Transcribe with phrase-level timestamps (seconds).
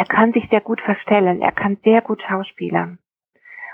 [0.00, 2.98] er kann sich sehr gut verstellen, er kann sehr gut schauspielern.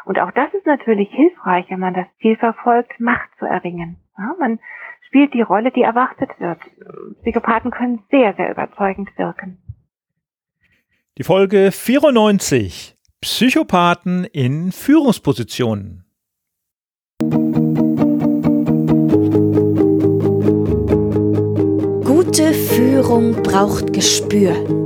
[0.06, 3.96] Und auch das ist natürlich hilfreich, wenn man das Ziel verfolgt, Macht zu erringen.
[4.18, 4.58] Ja, man
[5.06, 6.58] spielt die Rolle, die erwartet wird.
[7.20, 9.58] Psychopathen können sehr, sehr überzeugend wirken.
[11.16, 12.96] Die Folge 94.
[13.20, 16.06] Psychopathen in Führungspositionen.
[22.04, 24.85] Gute Führung braucht Gespür.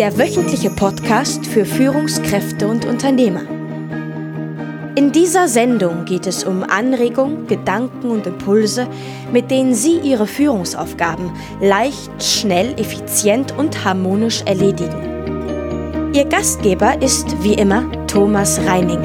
[0.00, 3.42] Der wöchentliche Podcast für Führungskräfte und Unternehmer.
[4.94, 8.88] In dieser Sendung geht es um Anregungen, Gedanken und Impulse,
[9.30, 16.14] mit denen Sie Ihre Führungsaufgaben leicht, schnell, effizient und harmonisch erledigen.
[16.14, 19.02] Ihr Gastgeber ist wie immer Thomas Reining.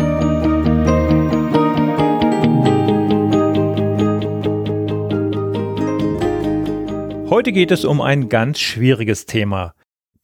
[7.29, 9.74] Heute geht es um ein ganz schwieriges Thema.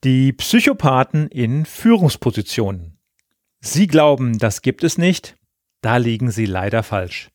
[0.04, 2.98] Die Psychopathen in Führungspositionen.
[3.60, 5.36] Sie glauben, das gibt es nicht?
[5.80, 7.30] Da liegen Sie leider falsch.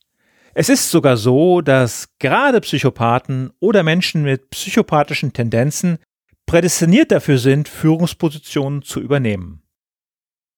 [0.54, 6.00] Es ist sogar so, dass gerade Psychopathen oder Menschen mit psychopathischen Tendenzen
[6.46, 9.62] prädestiniert dafür sind, Führungspositionen zu übernehmen.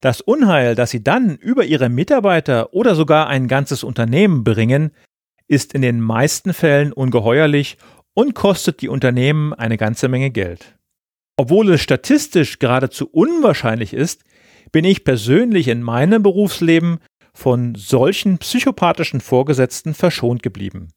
[0.02, 4.94] Das Unheil, das sie dann über ihre Mitarbeiter oder sogar ein ganzes Unternehmen bringen,
[5.48, 7.78] ist in den meisten Fällen ungeheuerlich
[8.16, 10.79] und kostet die Unternehmen eine ganze Menge Geld.
[11.40, 14.26] Obwohl es statistisch geradezu unwahrscheinlich ist,
[14.74, 17.00] bin ich persönlich in meinem Berufsleben
[17.34, 20.90] von solchen psychopathischen Vorgesetzten verschont geblieben.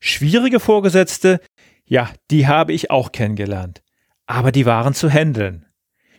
[0.00, 1.38] Schwierige Vorgesetzte,
[1.84, 3.82] ja, die habe ich auch kennengelernt,
[4.24, 5.66] aber die waren zu handeln.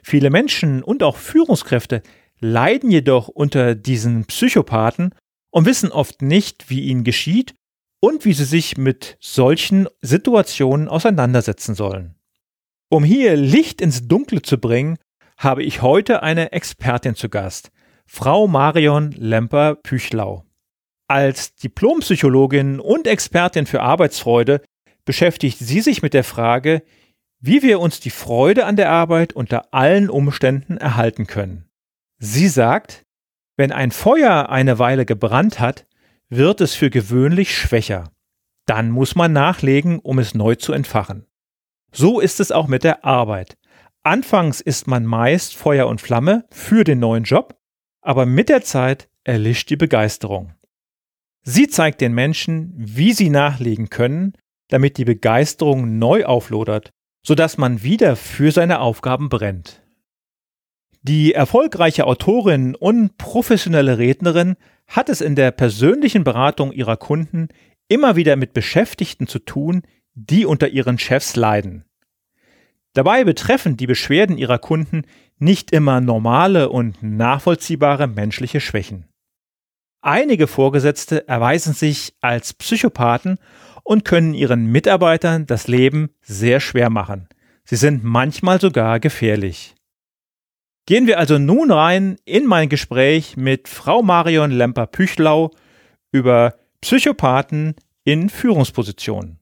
[0.03, 2.03] Viele Menschen und auch Führungskräfte
[2.39, 5.09] leiden jedoch unter diesen Psychopathen
[5.49, 7.55] und wissen oft nicht, wie ihnen geschieht
[7.99, 12.15] und wie sie sich mit solchen Situationen auseinandersetzen sollen.
[12.95, 14.97] Um hier Licht ins Dunkle zu bringen,
[15.37, 17.69] habe ich heute eine Expertin zu Gast,
[18.05, 20.45] Frau Marion Lemper-Püchlau.
[21.09, 24.61] Als Diplompsychologin und Expertin für Arbeitsfreude
[25.03, 26.83] beschäftigt sie sich mit der Frage,
[27.41, 31.65] wie wir uns die Freude an der Arbeit unter allen Umständen erhalten können.
[32.17, 33.03] Sie sagt,
[33.57, 35.85] wenn ein Feuer eine Weile gebrannt hat,
[36.29, 38.09] wird es für gewöhnlich schwächer.
[38.65, 41.25] Dann muss man nachlegen, um es neu zu entfachen.
[41.91, 43.57] So ist es auch mit der Arbeit.
[44.03, 47.57] Anfangs ist man meist Feuer und Flamme für den neuen Job,
[48.01, 50.53] aber mit der Zeit erlischt die Begeisterung.
[51.41, 54.33] Sie zeigt den Menschen, wie sie nachlegen können,
[54.69, 56.91] damit die Begeisterung neu auflodert,
[57.25, 59.81] sodass man wieder für seine Aufgaben brennt.
[61.01, 64.55] Die erfolgreiche Autorin und professionelle Rednerin
[64.87, 67.49] hat es in der persönlichen Beratung ihrer Kunden
[67.87, 69.83] immer wieder mit Beschäftigten zu tun,
[70.15, 71.85] die unter ihren Chefs leiden.
[72.93, 75.03] Dabei betreffen die Beschwerden ihrer Kunden
[75.37, 79.05] nicht immer normale und nachvollziehbare menschliche Schwächen.
[80.01, 83.37] Einige Vorgesetzte erweisen sich als Psychopathen
[83.83, 87.27] und können ihren Mitarbeitern das Leben sehr schwer machen.
[87.65, 89.75] Sie sind manchmal sogar gefährlich.
[90.85, 95.51] Gehen wir also nun rein in mein Gespräch mit Frau Marion Lemper-Püchlau
[96.11, 99.39] über Psychopathen in Führungspositionen.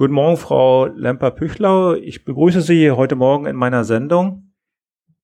[0.00, 1.92] Guten Morgen, Frau Lemper-Püchlau.
[1.92, 4.54] Ich begrüße Sie heute Morgen in meiner Sendung.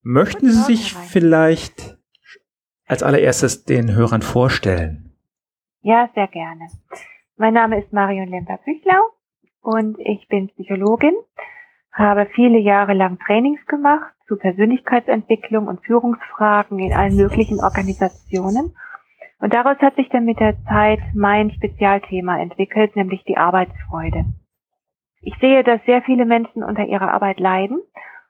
[0.03, 1.97] Möchten Sie sich vielleicht
[2.87, 5.17] als allererstes den Hörern vorstellen?
[5.81, 6.67] Ja, sehr gerne.
[7.39, 9.01] Mein Name ist Marion Lemper-Püchlau
[9.63, 11.15] und ich bin Psychologin,
[11.91, 18.77] habe viele Jahre lang Trainings gemacht zu Persönlichkeitsentwicklung und Führungsfragen in allen möglichen Organisationen.
[19.39, 24.27] Und daraus hat sich dann mit der Zeit mein Spezialthema entwickelt, nämlich die Arbeitsfreude.
[25.23, 27.81] Ich sehe, dass sehr viele Menschen unter ihrer Arbeit leiden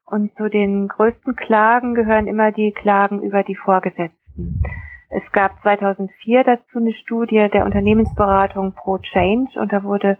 [0.06, 4.62] und zu den größten Klagen gehören immer die Klagen über die Vorgesetzten.
[5.08, 10.18] Es gab 2004 dazu eine Studie der Unternehmensberatung Pro Change und da wurde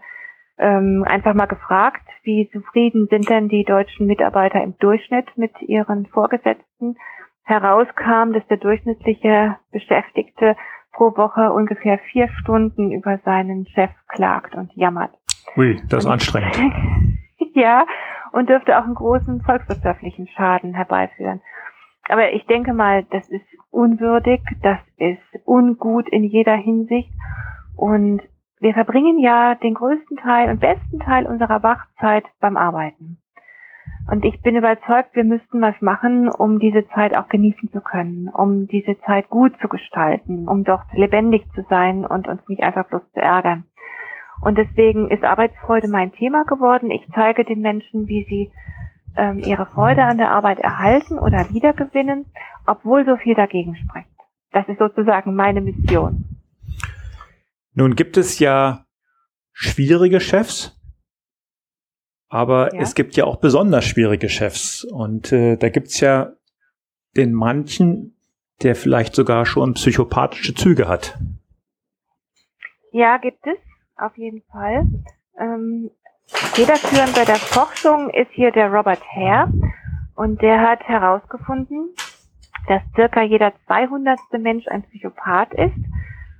[0.57, 6.05] ähm, einfach mal gefragt, wie zufrieden sind denn die deutschen Mitarbeiter im Durchschnitt mit ihren
[6.07, 6.97] Vorgesetzten.
[7.43, 10.57] Herauskam, dass der durchschnittliche Beschäftigte
[10.91, 15.11] pro Woche ungefähr vier Stunden über seinen Chef klagt und jammert.
[15.55, 16.57] Ui, das ist anstrengend.
[17.53, 17.85] ja,
[18.31, 21.41] und dürfte auch einen großen volkswirtschaftlichen Schaden herbeiführen.
[22.09, 27.11] Aber ich denke mal, das ist unwürdig, das ist ungut in jeder Hinsicht.
[27.75, 28.21] Und
[28.59, 33.17] wir verbringen ja den größten Teil und besten Teil unserer Wachzeit beim Arbeiten.
[34.09, 38.29] Und ich bin überzeugt, wir müssten was machen, um diese Zeit auch genießen zu können,
[38.29, 42.87] um diese Zeit gut zu gestalten, um dort lebendig zu sein und uns nicht einfach
[42.87, 43.65] bloß zu ärgern.
[44.41, 46.91] Und deswegen ist Arbeitsfreude mein Thema geworden.
[46.91, 48.51] Ich zeige den Menschen, wie sie
[49.17, 52.25] ähm, ihre Freude an der Arbeit erhalten oder wiedergewinnen,
[52.65, 54.07] obwohl so viel dagegen spricht.
[54.51, 56.23] Das ist sozusagen meine Mission.
[57.73, 58.85] Nun gibt es ja
[59.51, 60.79] schwierige Chefs,
[62.29, 62.81] aber ja.
[62.81, 64.83] es gibt ja auch besonders schwierige Chefs.
[64.83, 66.33] Und äh, da gibt's ja
[67.15, 68.15] den manchen,
[68.63, 71.17] der vielleicht sogar schon psychopathische Züge hat.
[72.91, 73.57] Ja, gibt es,
[73.99, 74.87] auf jeden Fall.
[75.39, 75.91] Ähm,
[76.27, 79.51] federführend bei der Forschung ist hier der Robert Hare
[80.15, 81.89] und der hat herausgefunden,
[82.67, 84.19] dass circa jeder 200.
[84.39, 85.77] Mensch ein Psychopath ist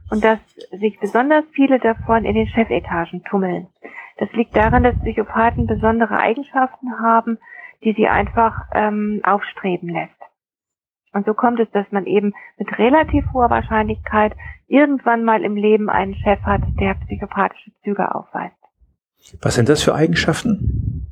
[0.10, 0.40] und dass
[0.72, 3.68] sich besonders viele davon in den Chefetagen tummeln.
[4.18, 7.38] Das liegt daran, dass Psychopathen besondere Eigenschaften haben,
[7.84, 10.17] die sie einfach ähm, aufstreben lässt.
[11.18, 14.34] Und so kommt es, dass man eben mit relativ hoher Wahrscheinlichkeit
[14.68, 18.54] irgendwann mal im Leben einen Chef hat, der psychopathische Züge aufweist.
[19.42, 21.08] Was sind das für Eigenschaften?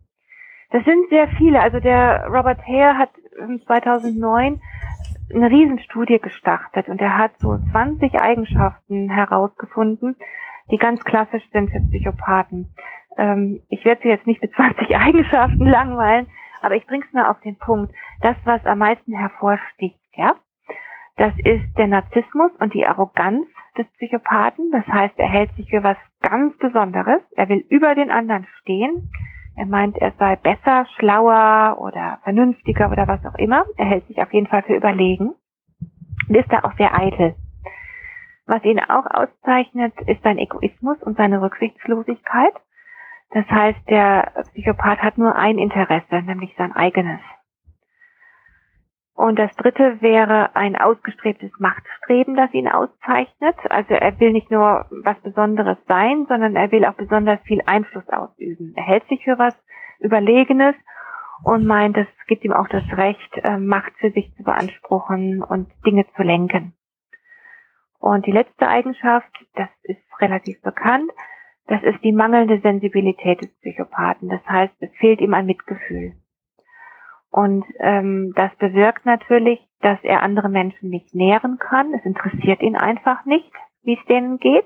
[0.70, 1.60] Das sind sehr viele.
[1.60, 3.10] Also der Robert Hare hat
[3.66, 4.62] 2009
[5.34, 10.18] eine Riesenstudie gestartet und er hat so 20 Eigenschaften herausgefunden,
[10.70, 12.76] die ganz klassisch sind für Psychopathen.
[13.18, 16.28] Ähm, ich werde Sie jetzt nicht mit 20 Eigenschaften langweilen,
[16.66, 17.94] aber ich bringe es mal auf den Punkt.
[18.22, 20.36] Das, was am meisten hervorsticht, ja,
[21.18, 23.48] das ist der Narzissmus und die Arroganz
[23.78, 24.72] des Psychopathen.
[24.72, 27.22] Das heißt, er hält sich für was ganz Besonderes.
[27.36, 29.12] Er will über den anderen stehen.
[29.56, 33.66] Er meint, er sei besser, schlauer oder vernünftiger oder was auch immer.
[33.78, 35.34] Er hält sich auf jeden Fall für überlegen
[36.28, 37.36] und ist da auch sehr eitel.
[38.46, 42.54] Was ihn auch auszeichnet, ist sein Egoismus und seine Rücksichtslosigkeit.
[43.32, 47.20] Das heißt, der Psychopath hat nur ein Interesse, nämlich sein eigenes.
[49.16, 53.56] Und das dritte wäre ein ausgestrebtes Machtstreben, das ihn auszeichnet.
[53.70, 58.08] Also er will nicht nur was Besonderes sein, sondern er will auch besonders viel Einfluss
[58.10, 58.74] ausüben.
[58.76, 59.56] Er hält sich für was
[60.00, 60.76] Überlegenes
[61.46, 65.70] und meint, es gibt ihm auch das Recht, äh, Macht für sich zu beanspruchen und
[65.86, 66.74] Dinge zu lenken.
[68.00, 71.10] Und die letzte Eigenschaft, das ist relativ bekannt,
[71.68, 74.30] das ist die mangelnde Sensibilität des Psychopathen.
[74.30, 76.14] Das heißt, es fehlt ihm ein Mitgefühl.
[77.32, 81.94] Und ähm, das bewirkt natürlich, dass er andere Menschen nicht nähren kann.
[81.94, 83.52] Es interessiert ihn einfach nicht,
[83.84, 84.66] wie es denen geht.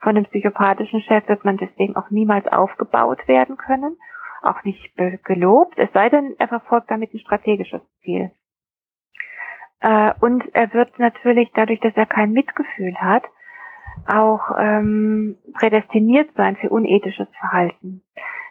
[0.00, 3.96] Von dem psychopathischen Chef wird man deswegen auch niemals aufgebaut werden können,
[4.42, 8.30] auch nicht gelobt, es sei denn, er verfolgt damit ein strategisches Ziel.
[9.80, 13.24] Äh, und er wird natürlich dadurch, dass er kein Mitgefühl hat,
[14.06, 18.02] auch ähm, prädestiniert sein für unethisches Verhalten.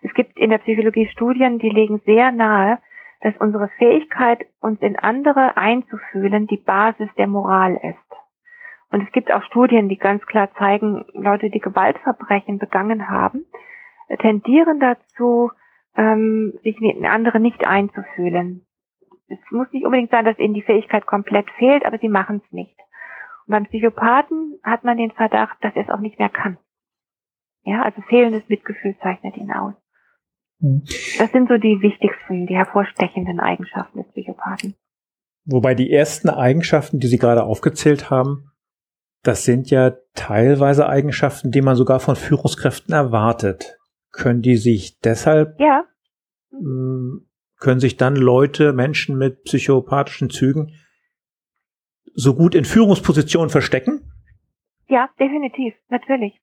[0.01, 2.79] Es gibt in der Psychologie Studien, die legen sehr nahe,
[3.21, 7.97] dass unsere Fähigkeit, uns in andere einzufühlen, die Basis der Moral ist.
[8.91, 13.45] Und es gibt auch Studien, die ganz klar zeigen, Leute, die Gewaltverbrechen begangen haben,
[14.19, 15.51] tendieren dazu,
[15.97, 18.65] ähm, sich in andere nicht einzufühlen.
[19.27, 22.51] Es muss nicht unbedingt sein, dass ihnen die Fähigkeit komplett fehlt, aber sie machen es
[22.51, 22.77] nicht.
[23.47, 26.57] Und beim Psychopathen hat man den Verdacht, dass er es auch nicht mehr kann.
[27.63, 29.73] Ja, also fehlendes Mitgefühl zeichnet ihn aus.
[30.61, 30.83] Hm.
[31.17, 34.75] Das sind so die wichtigsten, die hervorstechenden Eigenschaften des Psychopathen.
[35.45, 38.51] Wobei die ersten Eigenschaften, die Sie gerade aufgezählt haben,
[39.21, 43.77] das sind ja teilweise Eigenschaften, die man sogar von Führungskräften erwartet.
[44.11, 45.83] Können die sich deshalb, ja.
[46.51, 47.27] Hm,
[47.57, 50.73] können sich dann Leute, Menschen mit psychopathischen Zügen
[52.15, 54.01] so gut in Führungspositionen verstecken?
[54.87, 56.39] Ja, definitiv, natürlich.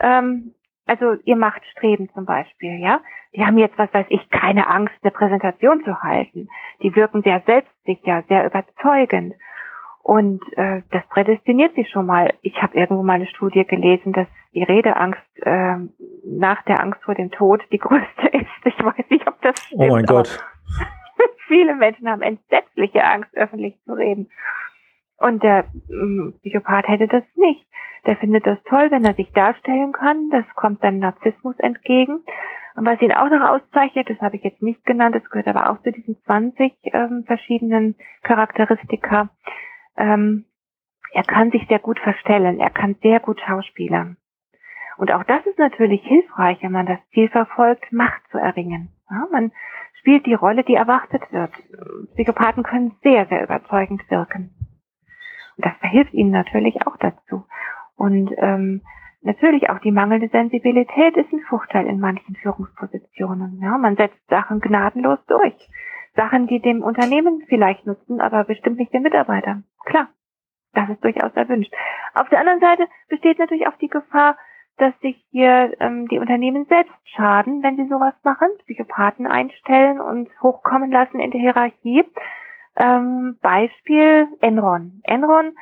[0.00, 0.54] Ähm,
[0.86, 3.00] also ihr Machtstreben zum Beispiel, ja.
[3.34, 6.48] Die haben jetzt, was weiß ich, keine Angst, eine Präsentation zu halten.
[6.82, 9.34] Die wirken sehr selbstsicher, sehr überzeugend.
[10.02, 12.34] Und äh, das prädestiniert sie schon mal.
[12.42, 15.76] Ich habe irgendwo mal eine Studie gelesen, dass die Redeangst äh,
[16.24, 18.46] nach der Angst vor dem Tod die größte ist.
[18.64, 19.82] Ich weiß nicht, ob das stimmt.
[19.82, 20.44] Oh mein Gott.
[21.50, 24.30] viele Menschen haben entsetzliche Angst, öffentlich zu reden.
[25.20, 27.66] Und der ähm, Psychopath hätte das nicht.
[28.06, 30.30] Der findet das toll, wenn er sich darstellen kann.
[30.30, 32.20] Das kommt seinem Narzissmus entgegen.
[32.74, 35.70] Und was ihn auch noch auszeichnet, das habe ich jetzt nicht genannt, das gehört aber
[35.70, 39.28] auch zu diesen 20 ähm, verschiedenen Charakteristika.
[39.96, 40.46] Ähm,
[41.12, 44.16] er kann sich sehr gut verstellen, er kann sehr gut schauspielern.
[44.96, 48.90] Und auch das ist natürlich hilfreich, wenn man das Ziel verfolgt, Macht zu erringen.
[49.10, 49.52] Ja, man
[49.98, 51.52] spielt die Rolle, die erwartet wird.
[52.14, 54.54] Psychopathen können sehr, sehr überzeugend wirken.
[55.56, 57.44] Und das verhilft ihnen natürlich auch dazu.
[57.96, 58.82] Und ähm,
[59.22, 63.60] natürlich auch die mangelnde Sensibilität ist ein Vorteil in manchen Führungspositionen.
[63.62, 65.68] Ja, man setzt Sachen gnadenlos durch.
[66.16, 69.64] Sachen, die dem Unternehmen vielleicht nutzen, aber bestimmt nicht den Mitarbeitern.
[69.84, 70.08] Klar,
[70.72, 71.72] das ist durchaus erwünscht.
[72.14, 74.36] Auf der anderen Seite besteht natürlich auch die Gefahr,
[74.76, 80.28] dass sich hier ähm, die Unternehmen selbst schaden, wenn sie sowas machen, Psychopathen einstellen und
[80.42, 82.04] hochkommen lassen in der Hierarchie.
[82.76, 85.00] Ähm, Beispiel Enron.
[85.04, 85.52] Enron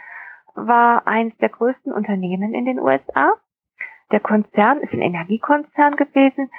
[0.54, 3.34] war eines der größten Unternehmen in den USA.
[4.10, 6.50] Der Konzern ist ein Energiekonzern gewesen,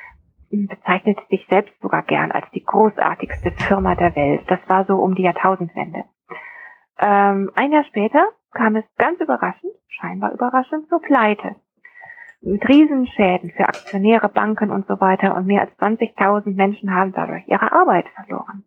[0.51, 4.43] bezeichnet sich selbst sogar gern als die großartigste Firma der Welt.
[4.47, 6.05] Das war so um die Jahrtausendwende.
[6.99, 11.55] Ähm, ein Jahr später kam es ganz überraschend, scheinbar überraschend, zur Pleite.
[12.41, 17.47] Mit Riesenschäden für Aktionäre, Banken und so weiter und mehr als 20.000 Menschen haben dadurch
[17.47, 18.63] ihre Arbeit verloren.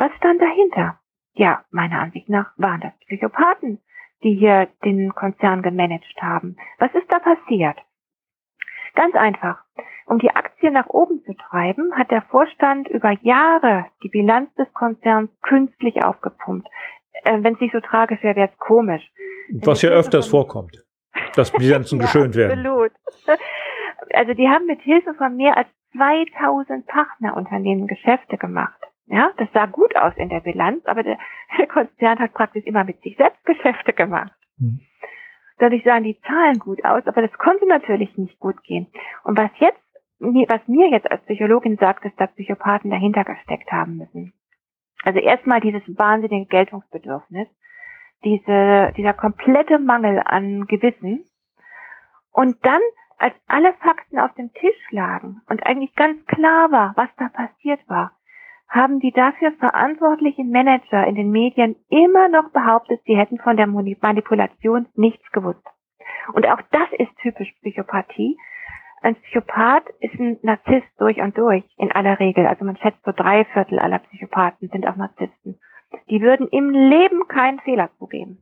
[0.00, 0.98] Was stand dahinter?
[1.34, 3.80] Ja, meiner Ansicht nach waren das Psychopathen,
[4.22, 6.56] die hier den Konzern gemanagt haben.
[6.78, 7.76] Was ist da passiert?
[8.94, 9.58] Ganz einfach.
[10.06, 14.72] Um die Aktie nach oben zu treiben, hat der Vorstand über Jahre die Bilanz des
[14.72, 16.66] Konzerns künstlich aufgepumpt.
[17.24, 19.02] Äh, Wenn es nicht so tragisch wäre, wäre es komisch.
[19.62, 20.82] Was ja öfters vorkommt,
[21.36, 22.58] dass Bilanzen ja, geschönt werden.
[22.58, 22.92] Absolut.
[24.14, 28.80] Also die haben mit Hilfe von mehr als 2000 Partnerunternehmen Geschäfte gemacht.
[29.10, 31.18] Ja, das sah gut aus in der Bilanz, aber der,
[31.68, 34.32] Konzern hat praktisch immer mit sich selbst Geschäfte gemacht.
[34.58, 34.80] Hm.
[35.58, 38.86] Dadurch sahen die Zahlen gut aus, aber das konnte natürlich nicht gut gehen.
[39.24, 39.82] Und was jetzt,
[40.20, 44.32] was mir jetzt als Psychologin sagt, ist, dass Psychopathen dahinter gesteckt haben müssen.
[45.02, 47.48] Also erstmal dieses wahnsinnige Geltungsbedürfnis,
[48.24, 51.24] diese, dieser komplette Mangel an Gewissen.
[52.32, 52.80] Und dann,
[53.18, 57.80] als alle Fakten auf dem Tisch lagen und eigentlich ganz klar war, was da passiert
[57.88, 58.12] war,
[58.70, 63.66] haben die dafür verantwortlichen Manager in den Medien immer noch behauptet, sie hätten von der
[63.66, 65.66] Manipulation nichts gewusst.
[66.32, 68.36] Und auch das ist typisch Psychopathie.
[69.02, 72.46] Ein Psychopath ist ein Narzisst durch und durch, in aller Regel.
[72.46, 75.58] Also man schätzt so drei Viertel aller Psychopathen sind auch Narzissten.
[76.08, 78.38] Die würden im Leben keinen Fehler zugeben.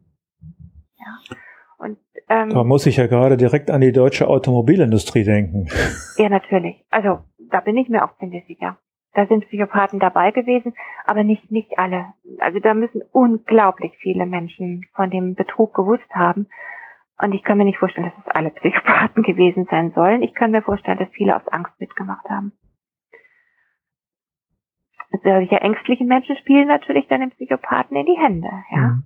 [0.99, 1.37] Ja.
[1.79, 5.69] Und, ähm, da muss ich ja gerade direkt an die deutsche Automobilindustrie denken.
[6.17, 6.85] Ja, natürlich.
[6.91, 8.77] Also da bin ich mir auch ziemlich sicher.
[9.19, 12.15] Da sind Psychopathen dabei gewesen, aber nicht, nicht alle.
[12.39, 16.47] Also da müssen unglaublich viele Menschen von dem Betrug gewusst haben.
[17.21, 20.23] Und ich kann mir nicht vorstellen, dass es alle Psychopathen gewesen sein sollen.
[20.23, 22.53] Ich kann mir vorstellen, dass viele aus Angst mitgemacht haben.
[25.25, 28.99] Solche ängstlichen Menschen spielen natürlich dann den Psychopathen in die Hände, ja.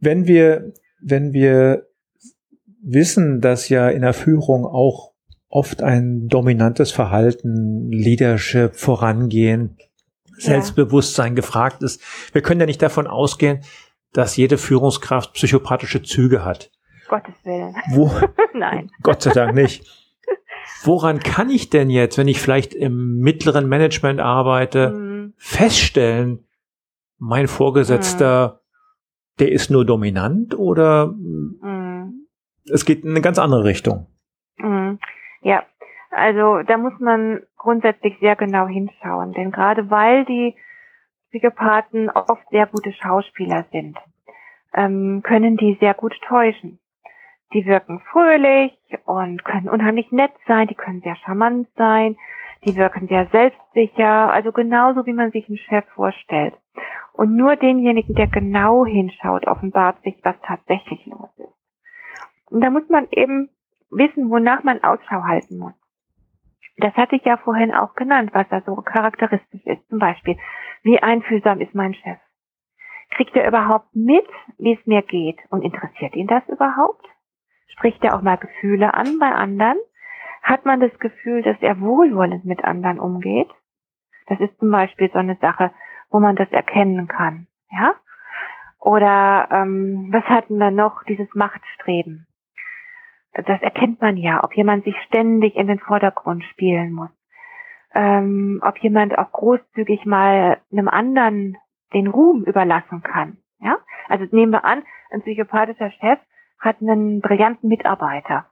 [0.00, 1.86] Wenn wir, wenn wir
[2.82, 5.13] wissen, dass ja in der Führung auch
[5.54, 9.76] oft ein dominantes Verhalten, Leadership, Vorangehen,
[10.36, 11.36] Selbstbewusstsein ja.
[11.36, 12.02] gefragt ist.
[12.32, 13.60] Wir können ja nicht davon ausgehen,
[14.12, 16.72] dass jede Führungskraft psychopathische Züge hat.
[17.06, 17.72] Gottes Willen.
[17.90, 18.10] Wo,
[18.52, 18.90] Nein.
[19.04, 19.88] Gott sei Dank nicht.
[20.82, 25.34] Woran kann ich denn jetzt, wenn ich vielleicht im mittleren Management arbeite, mhm.
[25.36, 26.48] feststellen,
[27.18, 29.38] mein Vorgesetzter, mhm.
[29.38, 32.26] der ist nur dominant oder mhm.
[32.64, 34.08] es geht in eine ganz andere Richtung?
[35.44, 35.62] Ja,
[36.10, 40.56] also da muss man grundsätzlich sehr genau hinschauen, denn gerade weil die
[41.28, 43.98] Psychopathen oft sehr gute Schauspieler sind,
[44.72, 46.78] ähm, können die sehr gut täuschen.
[47.52, 48.72] Die wirken fröhlich
[49.04, 52.16] und können unheimlich nett sein, die können sehr charmant sein,
[52.64, 56.54] die wirken sehr selbstsicher, also genauso wie man sich einen Chef vorstellt.
[57.12, 62.50] Und nur demjenigen, der genau hinschaut, offenbart sich, was tatsächlich los ist.
[62.50, 63.50] Und da muss man eben
[63.96, 65.74] wissen, wonach man Ausschau halten muss.
[66.76, 69.88] Das hatte ich ja vorhin auch genannt, was da so charakteristisch ist.
[69.88, 70.36] Zum Beispiel,
[70.82, 72.18] wie einfühlsam ist mein Chef?
[73.10, 74.26] Kriegt er überhaupt mit,
[74.58, 75.38] wie es mir geht?
[75.50, 77.06] Und interessiert ihn das überhaupt?
[77.68, 79.78] Spricht er auch mal Gefühle an bei anderen?
[80.42, 83.50] Hat man das Gefühl, dass er wohlwollend mit anderen umgeht?
[84.26, 85.70] Das ist zum Beispiel so eine Sache,
[86.10, 87.46] wo man das erkennen kann.
[87.70, 87.94] Ja?
[88.80, 91.04] Oder ähm, was hatten wir noch?
[91.04, 92.26] Dieses Machtstreben
[93.34, 97.10] das erkennt man ja, ob jemand sich ständig in den Vordergrund spielen muss.
[97.92, 101.56] Ähm, ob jemand auch großzügig mal einem anderen
[101.92, 103.38] den Ruhm überlassen kann.
[103.60, 103.78] Ja?
[104.08, 106.18] Also nehmen wir an, ein psychopathischer Chef
[106.58, 108.46] hat einen brillanten Mitarbeiter.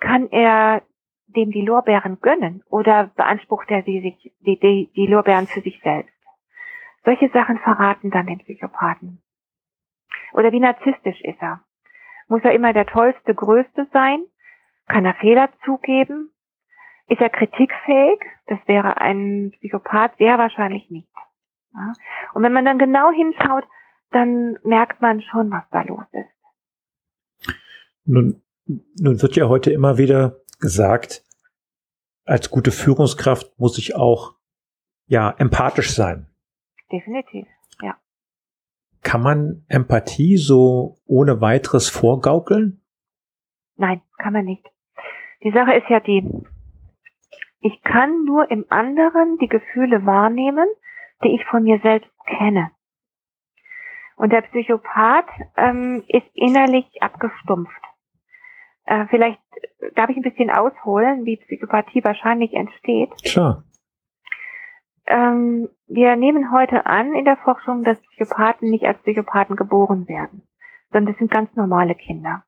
[0.00, 0.82] Kann er
[1.26, 5.80] dem die Lorbeeren gönnen oder beansprucht er sie sich, die, die, die Lorbeeren für sich
[5.82, 6.12] selbst?
[7.04, 9.22] Solche Sachen verraten dann den Psychopathen.
[10.32, 11.62] Oder wie narzisstisch ist er?
[12.28, 14.22] Muss er immer der Tollste, Größte sein?
[14.86, 16.30] Kann er Fehler zugeben?
[17.08, 18.20] Ist er kritikfähig?
[18.46, 21.08] Das wäre ein Psychopath sehr wahrscheinlich nicht.
[21.74, 21.92] Ja?
[22.34, 23.64] Und wenn man dann genau hinschaut,
[24.10, 27.54] dann merkt man schon, was da los ist.
[28.04, 31.24] Nun, nun wird ja heute immer wieder gesagt,
[32.24, 34.34] als gute Führungskraft muss ich auch
[35.06, 36.26] ja empathisch sein.
[36.92, 37.46] Definitiv.
[39.08, 42.82] Kann man Empathie so ohne weiteres vorgaukeln?
[43.76, 44.66] Nein, kann man nicht.
[45.42, 46.30] Die Sache ist ja die,
[47.60, 50.68] ich kann nur im anderen die Gefühle wahrnehmen,
[51.24, 52.70] die ich von mir selbst kenne.
[54.16, 57.80] Und der Psychopath ähm, ist innerlich abgestumpft.
[58.84, 59.40] Äh, vielleicht
[59.94, 63.10] darf ich ein bisschen ausholen, wie Psychopathie wahrscheinlich entsteht.
[63.24, 63.64] Klar.
[65.08, 70.42] Ähm, wir nehmen heute an in der Forschung, dass Psychopathen nicht als Psychopathen geboren werden,
[70.92, 72.44] sondern das sind ganz normale Kinder.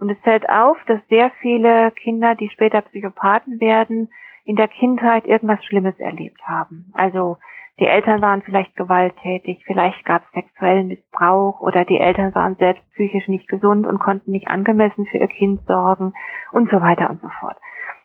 [0.00, 4.10] Und es fällt auf, dass sehr viele Kinder, die später Psychopathen werden,
[4.44, 6.90] in der Kindheit irgendwas Schlimmes erlebt haben.
[6.94, 7.36] Also
[7.78, 12.82] die Eltern waren vielleicht gewalttätig, vielleicht gab es sexuellen Missbrauch oder die Eltern waren selbst
[12.94, 16.12] psychisch nicht gesund und konnten nicht angemessen für ihr Kind sorgen
[16.50, 17.56] und so weiter und so fort.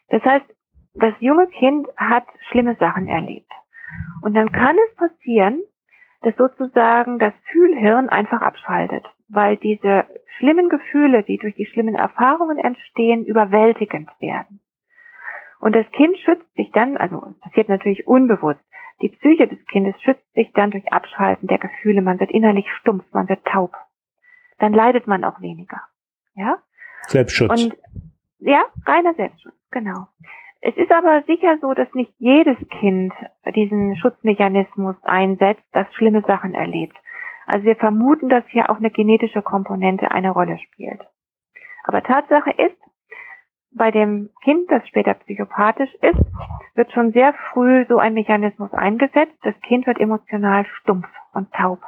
[0.09, 0.45] Das heißt,
[0.93, 3.51] das junge Kind hat schlimme Sachen erlebt.
[4.21, 5.61] Und dann kann es passieren,
[6.21, 10.05] dass sozusagen das Fühlhirn einfach abschaltet, weil diese
[10.37, 14.59] schlimmen Gefühle, die durch die schlimmen Erfahrungen entstehen, überwältigend werden.
[15.59, 18.59] Und das Kind schützt sich dann, also es passiert natürlich unbewusst,
[19.01, 22.01] die Psyche des Kindes schützt sich dann durch Abschalten der Gefühle.
[22.01, 23.75] Man wird innerlich stumpf, man wird taub.
[24.57, 25.81] Dann leidet man auch weniger.
[26.33, 26.59] Ja?
[27.07, 27.51] Selbstschutz.
[27.51, 27.77] Und
[28.39, 30.07] ja, reiner Selbstschutz, genau.
[30.61, 33.13] Es ist aber sicher so, dass nicht jedes Kind
[33.55, 36.97] diesen Schutzmechanismus einsetzt, das schlimme Sachen erlebt.
[37.45, 41.01] Also wir vermuten, dass hier auch eine genetische Komponente eine Rolle spielt.
[41.83, 42.77] Aber Tatsache ist,
[43.71, 46.19] bei dem Kind, das später psychopathisch ist,
[46.75, 49.37] wird schon sehr früh so ein Mechanismus eingesetzt.
[49.43, 51.81] Das Kind wird emotional stumpf und taub.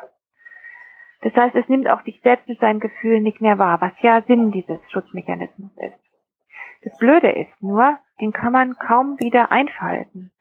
[1.22, 4.22] Das heißt, es nimmt auch sich selbst mit seinen Gefühlen nicht mehr wahr, was ja
[4.24, 6.07] Sinn dieses Schutzmechanismus ist.
[6.84, 10.32] Das Blöde ist nur, den kann man kaum wieder einschalten.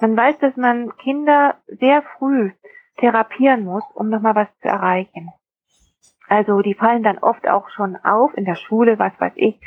[0.00, 2.52] Man weiß, dass man Kinder sehr früh
[2.98, 5.32] therapieren muss, um nochmal was zu erreichen.
[6.28, 9.60] Also die fallen dann oft auch schon auf in der Schule, was weiß ich,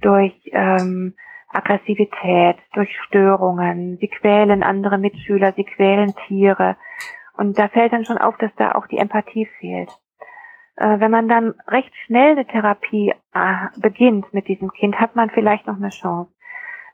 [0.00, 1.14] durch ähm,
[1.48, 3.96] Aggressivität, durch Störungen.
[3.98, 6.76] Sie quälen andere Mitschüler, sie quälen Tiere.
[7.36, 9.90] Und da fällt dann schon auf, dass da auch die Empathie fehlt.
[10.80, 15.30] Äh, wenn man dann recht schnell eine Therapie äh, beginnt mit diesem Kind, hat man
[15.30, 16.32] vielleicht noch eine Chance.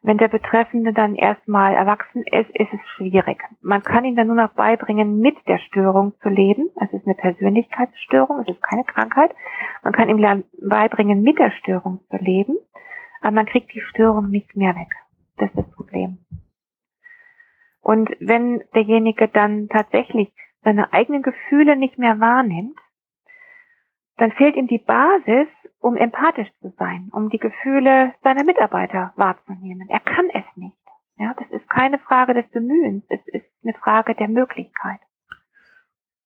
[0.03, 3.42] Wenn der Betreffende dann erstmal erwachsen ist, ist es schwierig.
[3.62, 6.68] Man kann ihm dann nur noch beibringen, mit der Störung zu leben.
[6.81, 9.35] Es ist eine Persönlichkeitsstörung, es ist keine Krankheit.
[9.83, 12.59] Man kann ihm beibringen, mit der Störung zu leben
[13.27, 14.94] aber man kriegt die Störung nicht mehr weg.
[15.37, 16.18] Das ist das Problem.
[17.81, 22.79] Und wenn derjenige dann tatsächlich seine eigenen Gefühle nicht mehr wahrnimmt,
[24.16, 25.48] dann fehlt ihm die Basis,
[25.81, 29.88] um empathisch zu sein, um die Gefühle seiner Mitarbeiter wahrzunehmen.
[29.88, 30.76] Er kann es nicht.
[31.18, 35.00] Ja, das ist keine Frage des Bemühens, es ist eine Frage der Möglichkeit.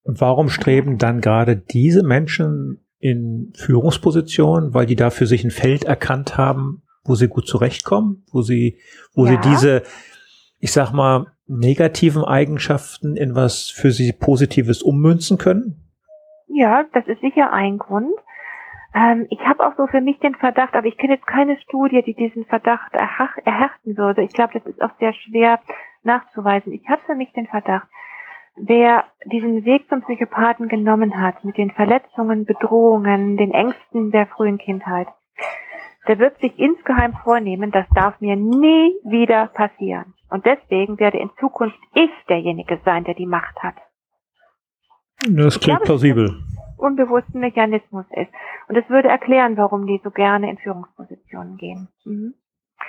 [0.03, 5.51] Und warum streben dann gerade diese Menschen in Führungspositionen, weil die da für sich ein
[5.51, 8.79] Feld erkannt haben, wo sie gut zurechtkommen, wo sie,
[9.15, 9.33] wo ja.
[9.33, 9.83] sie diese,
[10.59, 15.90] ich sag mal, negativen Eigenschaften in was für sie Positives ummünzen können?
[16.53, 18.13] Ja, das ist sicher ein Grund.
[18.93, 22.03] Ähm, ich habe auch so für mich den Verdacht, aber ich kenne jetzt keine Studie,
[22.03, 24.23] die diesen Verdacht erhärten würde.
[24.23, 25.61] Ich glaube, das ist auch sehr schwer
[26.03, 26.73] nachzuweisen.
[26.73, 27.87] Ich habe für mich den Verdacht,
[28.57, 34.59] wer diesen Weg zum Psychopathen genommen hat, mit den Verletzungen, Bedrohungen, den Ängsten der frühen
[34.59, 35.07] Kindheit,
[36.09, 40.15] der wird sich insgeheim vornehmen, das darf mir nie wieder passieren.
[40.31, 43.77] Und deswegen werde in Zukunft ich derjenige sein, der die Macht hat.
[45.29, 46.35] Das klingt plausibel.
[46.77, 48.33] Unbewussten Mechanismus ist.
[48.69, 51.89] Und es würde erklären, warum die so gerne in Führungspositionen gehen.
[52.05, 52.35] Mhm.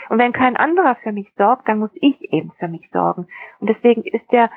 [0.10, 3.28] Und wenn kein anderer für mich sorgt, dann muss ich eben für mich sorgen.
[3.60, 4.50] Und deswegen ist der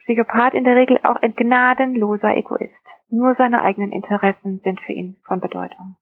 [0.00, 2.72] Psychopath in der Regel auch ein gnadenloser Egoist.
[3.10, 5.96] Nur seine eigenen Interessen sind für ihn von Bedeutung.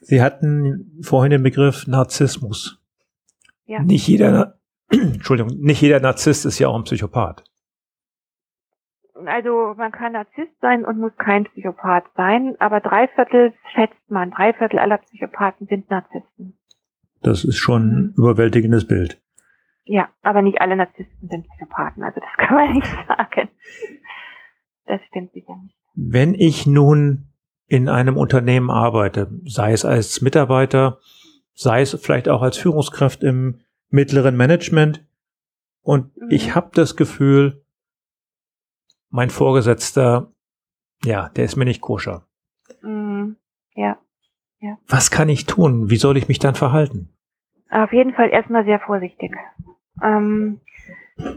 [0.00, 2.80] Sie hatten vorhin den Begriff Narzissmus.
[3.66, 3.82] Ja.
[3.82, 4.58] Nicht jeder,
[4.90, 7.44] Entschuldigung, nicht jeder Narzisst ist ja auch ein Psychopath.
[9.24, 14.30] Also man kann Narzisst sein und muss kein Psychopath sein, aber drei Viertel schätzt man,
[14.30, 16.58] drei Viertel aller Psychopathen sind Narzissten.
[17.22, 19.20] Das ist schon ein überwältigendes Bild.
[19.84, 23.48] Ja, aber nicht alle Narzissten sind Psychopathen, also das kann man nicht sagen.
[24.86, 25.74] Das stimmt sicher nicht.
[25.94, 27.28] Wenn ich nun
[27.68, 30.98] in einem Unternehmen arbeite, sei es als Mitarbeiter,
[31.54, 35.04] sei es vielleicht auch als Führungskraft im mittleren Management.
[35.82, 36.28] Und mhm.
[36.30, 37.64] ich habe das Gefühl,
[39.16, 40.30] mein Vorgesetzter,
[41.02, 42.26] ja, der ist mir nicht koscher.
[42.82, 43.36] Mhm.
[43.74, 43.98] Ja.
[44.60, 44.76] ja.
[44.88, 45.88] Was kann ich tun?
[45.88, 47.08] Wie soll ich mich dann verhalten?
[47.70, 49.34] Auf jeden Fall erstmal sehr vorsichtig.
[50.02, 50.60] Ähm,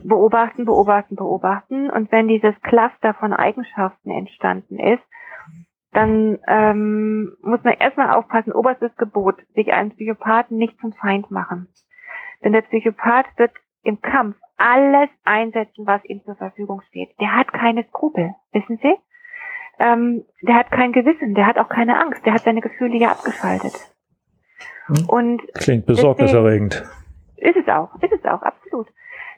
[0.03, 1.89] beobachten, beobachten, beobachten.
[1.89, 5.03] Und wenn dieses Cluster von Eigenschaften entstanden ist,
[5.93, 11.69] dann ähm, muss man erstmal aufpassen, oberstes Gebot, sich einen Psychopathen nicht zum Feind machen.
[12.43, 17.09] Denn der Psychopath wird im Kampf alles einsetzen, was ihm zur Verfügung steht.
[17.19, 18.95] Der hat keine Skrupel, wissen Sie?
[19.79, 23.11] Ähm, der hat kein Gewissen, der hat auch keine Angst, der hat seine Gefühle ja
[23.11, 23.73] abgeschaltet.
[24.87, 25.05] Hm.
[25.07, 26.83] Und Klingt besorgniserregend.
[27.37, 28.87] Ist es auch, ist es auch, absolut.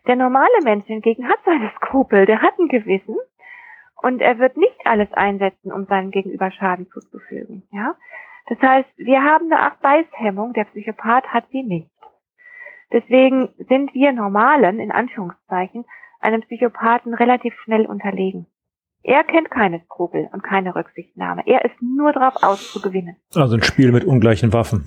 [0.08, 3.17] Der normale Mensch hingegen hat seine Skrupel, der hat ein Gewissen
[4.01, 7.67] und er wird nicht alles einsetzen, um seinem Gegenüber Schaden zuzufügen.
[7.71, 7.95] Ja,
[8.47, 11.90] das heißt, wir haben eine Art Beißhemmung, der Psychopath hat sie nicht.
[12.91, 15.86] Deswegen sind wir Normalen, in Anführungszeichen,
[16.19, 18.47] einem Psychopathen relativ schnell unterlegen.
[19.04, 21.43] Er kennt keine Skrupel und keine Rücksichtnahme.
[21.47, 23.15] Er ist nur darauf aus zu gewinnen.
[23.34, 24.86] Also ein Spiel mit ungleichen Waffen.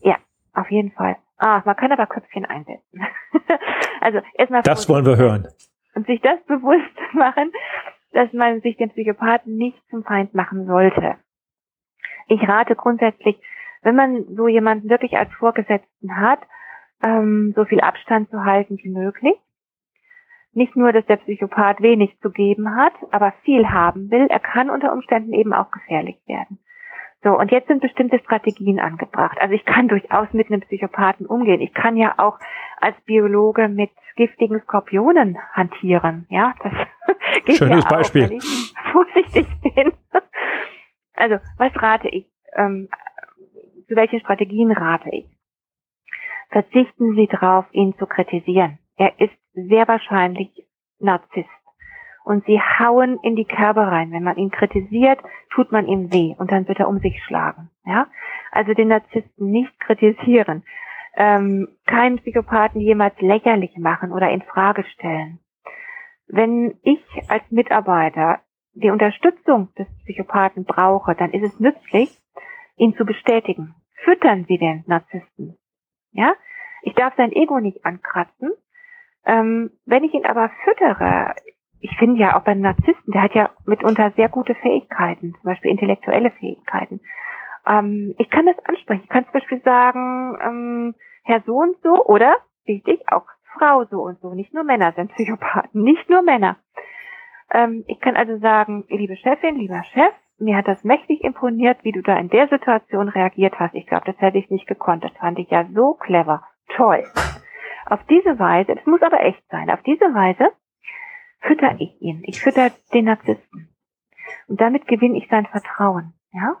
[0.00, 0.16] Ja,
[0.52, 1.16] auf jeden Fall.
[1.38, 3.00] Ah, man kann aber Köpfchen einsetzen.
[4.00, 4.62] also erstmal.
[4.62, 5.48] Das wollen wir hören.
[5.94, 7.52] Und sich das bewusst machen,
[8.12, 11.16] dass man sich den Psychopathen nicht zum Feind machen sollte.
[12.28, 13.36] Ich rate grundsätzlich,
[13.82, 16.40] wenn man so jemanden wirklich als Vorgesetzten hat,
[17.02, 19.34] ähm, so viel Abstand zu halten wie möglich.
[20.54, 24.68] Nicht nur, dass der Psychopath wenig zu geben hat, aber viel haben will, er kann
[24.68, 26.58] unter Umständen eben auch gefährlich werden.
[27.24, 29.38] So, und jetzt sind bestimmte Strategien angebracht.
[29.40, 31.60] Also ich kann durchaus mit einem Psychopathen umgehen.
[31.60, 32.38] Ich kann ja auch
[32.80, 36.26] als Biologe mit giftigen Skorpionen hantieren.
[36.28, 36.72] Ja, das
[37.44, 38.28] geht Schönes ja auch, Beispiel.
[38.28, 39.92] wenn ich vorsichtig bin.
[41.14, 42.26] Also, was rate ich?
[42.54, 42.88] Ähm,
[43.86, 45.26] zu welchen Strategien rate ich?
[46.52, 48.78] Verzichten Sie darauf, ihn zu kritisieren.
[48.96, 50.50] Er ist sehr wahrscheinlich
[51.00, 51.48] Narzisst.
[52.24, 54.12] Und sie hauen in die Kerbe rein.
[54.12, 55.18] Wenn man ihn kritisiert,
[55.50, 57.70] tut man ihm weh und dann wird er um sich schlagen.
[57.84, 58.06] Ja,
[58.52, 60.62] also den Narzissten nicht kritisieren,
[61.16, 65.40] ähm, keinen Psychopathen jemals lächerlich machen oder in Frage stellen.
[66.28, 68.40] Wenn ich als Mitarbeiter
[68.74, 72.16] die Unterstützung des Psychopathen brauche, dann ist es nützlich,
[72.76, 73.74] ihn zu bestätigen.
[74.04, 75.58] Füttern Sie den Narzissten.
[76.12, 76.34] Ja,
[76.82, 78.52] ich darf sein Ego nicht ankratzen.
[79.24, 81.34] Ähm, wenn ich ihn aber füttere,
[81.80, 85.70] ich finde ja auch beim Narzissten, der hat ja mitunter sehr gute Fähigkeiten, zum Beispiel
[85.70, 87.00] intellektuelle Fähigkeiten.
[87.66, 89.02] Ähm, ich kann das ansprechen.
[89.04, 90.94] Ich kann zum Beispiel sagen, ähm,
[91.24, 93.26] Herr so und so oder wichtig auch
[93.58, 94.34] Frau so und so.
[94.34, 96.56] Nicht nur Männer sind Psychopathen, nicht nur Männer.
[97.52, 101.92] Ähm, ich kann also sagen, liebe Chefin, lieber Chef, mir hat das mächtig imponiert, wie
[101.92, 103.74] du da in der Situation reagiert hast.
[103.74, 105.04] Ich glaube, das hätte ich nicht gekonnt.
[105.04, 106.42] Das fand ich ja so clever.
[106.76, 107.04] Toll.
[107.86, 110.50] Auf diese Weise, das muss aber echt sein, auf diese Weise
[111.40, 112.22] fütter ich ihn.
[112.24, 113.68] Ich fütter den Narzissten.
[114.48, 116.14] Und damit gewinne ich sein Vertrauen.
[116.32, 116.56] Ja?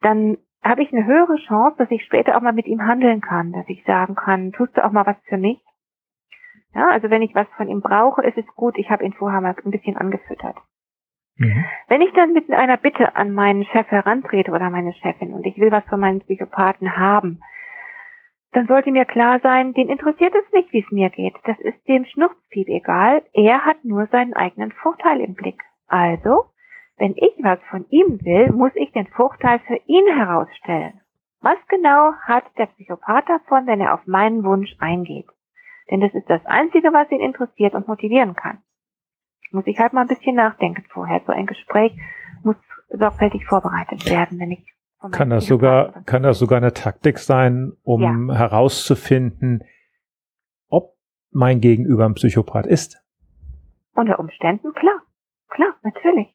[0.00, 3.52] Dann habe ich eine höhere Chance, dass ich später auch mal mit ihm handeln kann,
[3.52, 5.60] dass ich sagen kann, tust du auch mal was für mich?
[6.74, 9.40] Ja, also wenn ich was von ihm brauche, ist es gut, ich habe ihn vorher
[9.40, 10.56] mal ein bisschen angefüttert.
[11.42, 11.64] Mhm.
[11.88, 15.58] Wenn ich dann mit einer Bitte an meinen Chef herantrete oder meine Chefin und ich
[15.58, 17.40] will was von meinen Psychopathen haben,
[18.52, 21.34] dann sollte mir klar sein, den interessiert es nicht, wie es mir geht.
[21.44, 23.22] Das ist dem Schnurzpiep egal.
[23.32, 25.62] Er hat nur seinen eigenen Vorteil im Blick.
[25.88, 26.44] Also,
[26.98, 31.00] wenn ich was von ihm will, muss ich den Vorteil für ihn herausstellen.
[31.40, 35.26] Was genau hat der Psychopath davon, wenn er auf meinen Wunsch eingeht?
[35.90, 38.58] Denn das ist das Einzige, was ihn interessiert und motivieren kann.
[39.52, 41.20] Muss ich halt mal ein bisschen nachdenken vorher.
[41.26, 41.92] So ein Gespräch
[42.42, 42.56] muss
[42.90, 44.66] sorgfältig vorbereitet werden, wenn ich
[45.10, 48.36] kann das sogar, kann das sogar eine Taktik sein, um ja.
[48.36, 49.64] herauszufinden,
[50.68, 50.94] ob
[51.32, 53.02] mein Gegenüber ein Psychopath ist?
[53.94, 55.02] Unter Umständen, klar.
[55.48, 56.28] Klar, natürlich.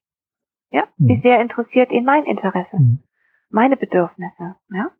[0.69, 1.07] Ja, mhm.
[1.07, 3.03] wie sehr interessiert ihn mein Interesse, mhm.
[3.49, 4.91] meine Bedürfnisse, ja.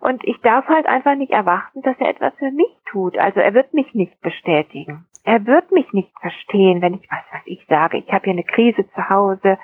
[0.00, 3.18] Und ich darf halt einfach nicht erwarten, dass er etwas für mich tut.
[3.18, 5.07] Also er wird mich nicht bestätigen.
[5.28, 7.98] Er wird mich nicht verstehen, wenn ich was, was ich sage.
[7.98, 9.58] Ich habe hier eine Krise zu Hause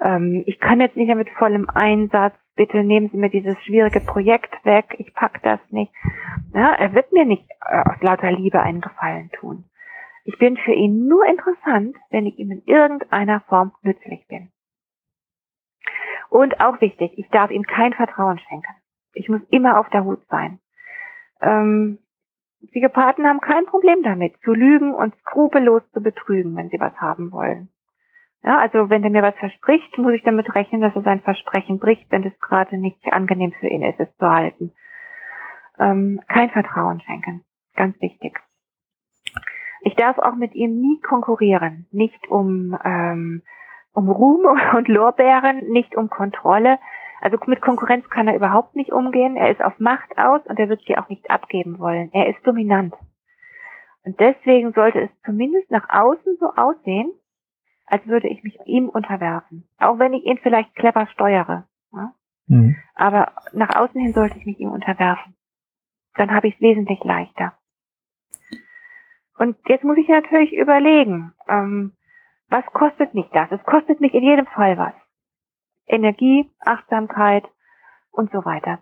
[0.00, 4.00] ähm, ich kann jetzt nicht mehr mit vollem Einsatz, bitte nehmen Sie mir dieses schwierige
[4.00, 5.92] Projekt weg, ich pack das nicht.
[6.54, 9.64] Ja, er wird mir nicht äh, aus lauter Liebe einen Gefallen tun.
[10.24, 14.50] Ich bin für ihn nur interessant, wenn ich ihm in irgendeiner Form nützlich bin.
[16.28, 18.74] Und auch wichtig, ich darf ihm kein Vertrauen schenken.
[19.14, 20.60] Ich muss immer auf der Hut sein.
[21.40, 21.98] Ähm,
[22.66, 27.30] Psychopathen haben kein Problem damit, zu lügen und skrupellos zu betrügen, wenn sie was haben
[27.32, 27.68] wollen.
[28.42, 31.78] Ja, also wenn er mir was verspricht, muss ich damit rechnen, dass er sein Versprechen
[31.78, 34.72] bricht, wenn es gerade nicht angenehm für ihn ist, es zu halten.
[35.78, 37.44] Ähm, kein Vertrauen schenken.
[37.74, 38.38] Ganz wichtig.
[39.82, 41.86] Ich darf auch mit ihm nie konkurrieren.
[41.92, 43.42] Nicht um, ähm,
[43.92, 46.78] um Ruhm und Lorbeeren, nicht um Kontrolle.
[47.20, 49.36] Also mit Konkurrenz kann er überhaupt nicht umgehen.
[49.36, 52.10] Er ist auf Macht aus und er wird sie auch nicht abgeben wollen.
[52.12, 52.94] Er ist dominant.
[54.04, 57.12] Und deswegen sollte es zumindest nach außen so aussehen,
[57.86, 59.68] als würde ich mich ihm unterwerfen.
[59.78, 61.66] Auch wenn ich ihn vielleicht clever steuere.
[61.92, 62.12] Ja?
[62.46, 62.76] Mhm.
[62.94, 65.34] Aber nach außen hin sollte ich mich ihm unterwerfen.
[66.14, 67.54] Dann habe ich es wesentlich leichter.
[69.38, 71.92] Und jetzt muss ich natürlich überlegen, ähm,
[72.48, 73.50] was kostet mich das?
[73.52, 74.94] Es kostet mich in jedem Fall was.
[75.88, 77.44] Energie, Achtsamkeit
[78.10, 78.78] und so weiter.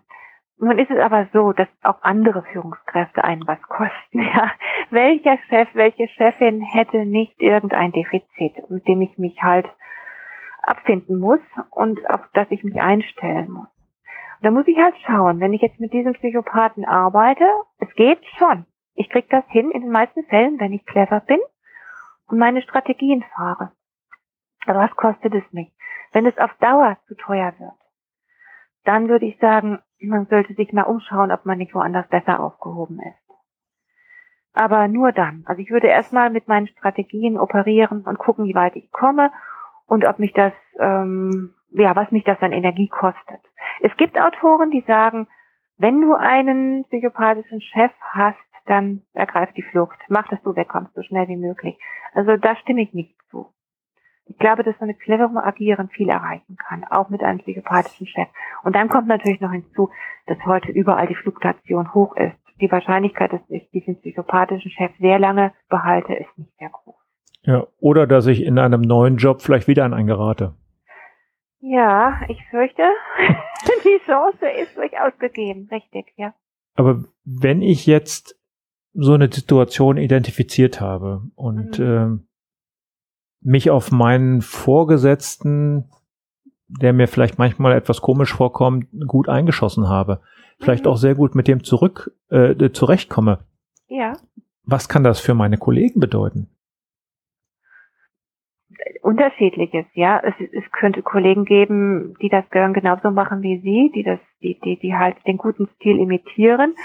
[0.59, 4.21] Nun ist es aber so, dass auch andere Führungskräfte einen was kosten.
[4.33, 4.51] Ja.
[4.89, 9.67] Welcher Chef, welche Chefin hätte nicht irgendein Defizit, mit dem ich mich halt
[10.63, 11.39] abfinden muss
[11.71, 13.67] und auf das ich mich einstellen muss.
[13.67, 17.45] Und da muss ich halt schauen, wenn ich jetzt mit diesem Psychopathen arbeite,
[17.79, 18.65] es geht schon.
[18.95, 21.39] Ich krieg das hin in den meisten Fällen, wenn ich clever bin
[22.27, 23.71] und meine Strategien fahre.
[24.65, 25.71] Aber was kostet es mich?
[26.11, 27.71] Wenn es auf Dauer zu teuer wird,
[28.83, 32.99] dann würde ich sagen, man sollte sich mal umschauen, ob man nicht woanders besser aufgehoben
[32.99, 33.27] ist.
[34.53, 35.43] Aber nur dann.
[35.45, 39.31] Also ich würde erstmal mit meinen Strategien operieren und gucken, wie weit ich komme
[39.85, 43.41] und ob mich das, ähm, ja, was mich das an Energie kostet.
[43.81, 45.27] Es gibt Autoren, die sagen,
[45.77, 49.97] wenn du einen psychopathischen Chef hast, dann ergreif die Flucht.
[50.09, 51.77] Mach, dass du wegkommst, so schnell wie möglich.
[52.13, 53.53] Also da stimme ich nicht zu.
[54.29, 58.27] Ich glaube, dass man mit cleverem Agieren viel erreichen kann, auch mit einem psychopathischen Chef.
[58.63, 59.89] Und dann kommt natürlich noch hinzu,
[60.25, 62.35] dass heute überall die Fluktuation hoch ist.
[62.59, 66.95] Die Wahrscheinlichkeit, dass ich diesen psychopathischen Chef sehr lange behalte, ist nicht sehr groß.
[67.43, 70.55] Ja, oder dass ich in einem neuen Job vielleicht wieder an einen gerate.
[71.59, 72.83] Ja, ich fürchte,
[73.83, 76.33] die Chance ist durchaus gegeben, richtig, ja.
[76.75, 78.37] Aber wenn ich jetzt
[78.93, 81.85] so eine Situation identifiziert habe und mhm.
[82.23, 82.26] äh,
[83.41, 85.89] mich auf meinen Vorgesetzten,
[86.67, 90.21] der mir vielleicht manchmal etwas komisch vorkommt, gut eingeschossen habe.
[90.59, 90.91] Vielleicht mhm.
[90.91, 93.39] auch sehr gut mit dem zurück äh, zurechtkomme.
[93.87, 94.13] Ja.
[94.63, 96.49] Was kann das für meine Kollegen bedeuten?
[99.01, 100.21] Unterschiedliches, ja.
[100.23, 104.77] Es, es könnte Kollegen geben, die das genauso machen wie Sie, die das, die, die,
[104.77, 106.75] die halt den guten Stil imitieren.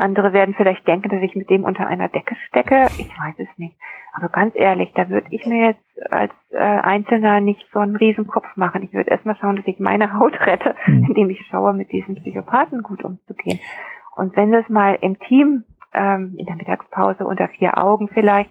[0.00, 2.86] Andere werden vielleicht denken, dass ich mit dem unter einer Decke stecke.
[2.98, 3.76] Ich weiß es nicht.
[4.12, 8.56] Aber ganz ehrlich, da würde ich mir jetzt als äh, Einzelner nicht so einen Riesenkopf
[8.56, 8.82] machen.
[8.82, 11.04] Ich würde erstmal schauen, dass ich meine Haut rette, mhm.
[11.04, 13.60] indem ich schaue, mit diesen Psychopathen gut umzugehen.
[14.16, 18.50] Und wenn das mal im Team ähm, in der Mittagspause unter vier Augen vielleicht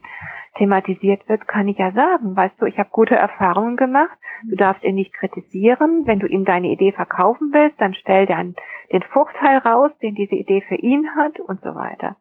[0.58, 4.84] thematisiert wird, kann ich ja sagen, weißt du, ich habe gute Erfahrungen gemacht, du darfst
[4.84, 8.56] ihn nicht kritisieren, wenn du ihm deine Idee verkaufen willst, dann stell dann
[8.92, 12.18] den Vorteil raus, den diese Idee für ihn hat und so weiter.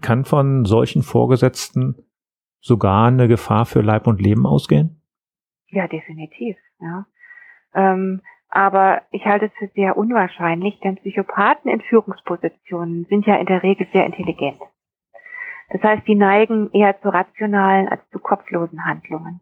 [0.00, 1.96] Kann von solchen Vorgesetzten
[2.60, 5.02] sogar eine Gefahr für Leib und Leben ausgehen?
[5.68, 7.06] Ja, definitiv, ja.
[7.74, 13.46] Ähm, aber ich halte es für sehr unwahrscheinlich, denn Psychopathen in Führungspositionen sind ja in
[13.46, 14.60] der Regel sehr intelligent.
[15.74, 19.40] Das heißt, die neigen eher zu rationalen als zu kopflosen Handlungen.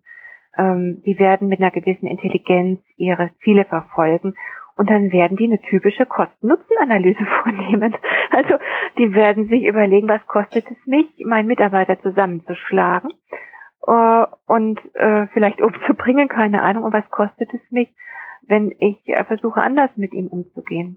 [0.57, 4.33] Ähm, die werden mit einer gewissen Intelligenz ihre Ziele verfolgen
[4.77, 7.95] und dann werden die eine typische Kosten-Nutzen-Analyse vornehmen.
[8.31, 8.55] Also
[8.97, 13.13] die werden sich überlegen, was kostet es mich, meinen Mitarbeiter zusammenzuschlagen
[13.87, 17.95] äh, und äh, vielleicht umzubringen, keine Ahnung, und was kostet es mich,
[18.41, 20.97] wenn ich äh, versuche, anders mit ihm umzugehen.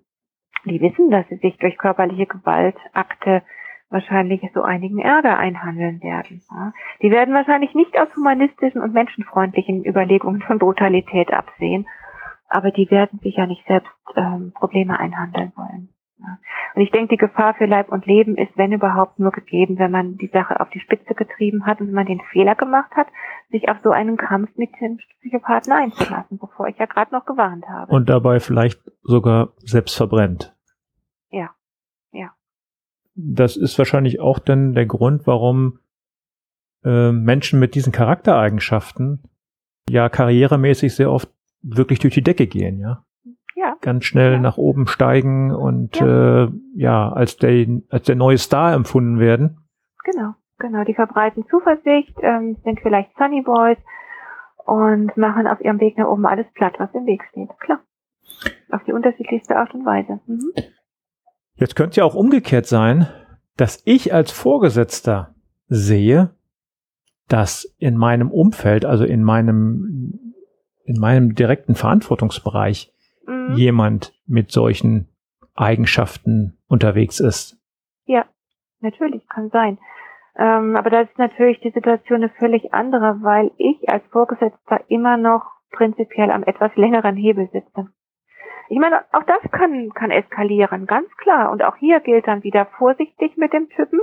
[0.63, 3.43] Die wissen, dass sie sich durch körperliche Gewaltakte
[3.89, 6.41] wahrscheinlich so einigen Ärger einhandeln werden.
[7.01, 11.87] Die werden wahrscheinlich nicht aus humanistischen und menschenfreundlichen Überlegungen von Brutalität absehen,
[12.49, 15.89] aber die werden sich ja nicht selbst ähm, Probleme einhandeln wollen.
[16.75, 19.91] Und ich denke, die Gefahr für Leib und Leben ist, wenn überhaupt, nur gegeben, wenn
[19.91, 23.07] man die Sache auf die Spitze getrieben hat und wenn man den Fehler gemacht hat,
[23.49, 27.65] sich auf so einen Kampf mit dem Psychopathen einzulassen, bevor ich ja gerade noch gewarnt
[27.69, 27.93] habe.
[27.93, 30.55] Und dabei vielleicht sogar selbst verbrennt.
[31.29, 31.51] Ja,
[32.11, 32.33] ja
[33.15, 35.79] das ist wahrscheinlich auch dann der Grund, warum
[36.83, 39.23] äh, Menschen mit diesen Charaktereigenschaften
[39.89, 41.29] ja karrieremäßig sehr oft
[41.61, 43.03] wirklich durch die Decke gehen, ja.
[43.55, 43.77] Ja.
[43.81, 44.39] Ganz schnell ja.
[44.39, 49.65] nach oben steigen und ja, äh, ja als, der, als der neue Star empfunden werden.
[50.03, 50.83] Genau, genau.
[50.83, 53.77] Die verbreiten Zuversicht, ähm, sind vielleicht Sunny Boys
[54.65, 57.49] und machen auf ihrem Weg nach oben alles platt, was im Weg steht.
[57.59, 57.79] Klar.
[58.71, 60.19] Auf die unterschiedlichste Art und Weise.
[60.27, 60.51] Mhm.
[61.55, 63.07] Jetzt könnte ja auch umgekehrt sein,
[63.57, 65.33] dass ich als Vorgesetzter
[65.67, 66.31] sehe,
[67.27, 70.33] dass in meinem Umfeld, also in meinem,
[70.83, 72.93] in meinem direkten Verantwortungsbereich
[73.25, 73.53] mhm.
[73.55, 75.07] jemand mit solchen
[75.55, 77.57] Eigenschaften unterwegs ist.
[78.05, 78.25] Ja,
[78.81, 79.77] natürlich, kann sein.
[80.37, 85.15] Ähm, aber da ist natürlich die Situation eine völlig andere, weil ich als Vorgesetzter immer
[85.15, 87.87] noch prinzipiell am etwas längeren Hebel sitze.
[88.69, 91.51] Ich meine, auch das kann, kann eskalieren, ganz klar.
[91.51, 93.99] Und auch hier gilt dann wieder vorsichtig mit dem Typen.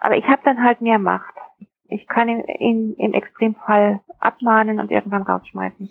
[0.00, 1.34] Aber ich habe dann halt mehr Macht.
[1.88, 5.90] Ich kann ihn, ihn im Extremfall abmahnen und irgendwann rausschmeißen.